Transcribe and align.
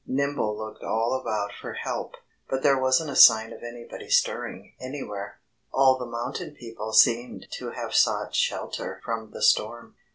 Nimble 0.07 0.57
looked 0.57 0.83
all 0.83 1.13
about 1.13 1.51
for 1.53 1.73
help. 1.73 2.15
But 2.49 2.63
there 2.63 2.81
wasn't 2.81 3.11
a 3.11 3.15
sign 3.15 3.53
of 3.53 3.61
anybody 3.61 4.09
stirring, 4.09 4.73
anywhere. 4.81 5.39
All 5.71 5.99
the 5.99 6.07
mountain 6.07 6.55
people 6.55 6.91
seemed 6.91 7.45
to 7.59 7.69
have 7.69 7.93
sought 7.93 8.33
shelter 8.33 8.99
from 9.05 9.29
the 9.29 9.43
storm. 9.43 9.93